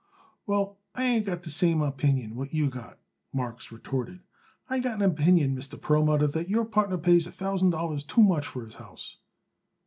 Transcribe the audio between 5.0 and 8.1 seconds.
opinion, Mr. Perlmutter, that your partner pays a thousand dollars